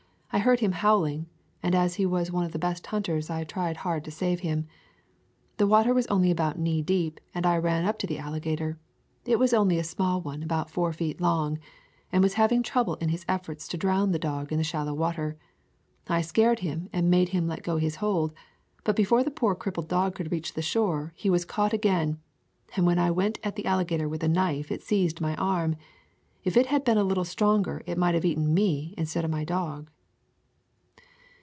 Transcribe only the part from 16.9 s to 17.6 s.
and made him